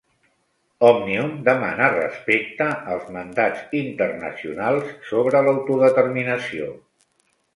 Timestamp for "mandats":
3.17-3.77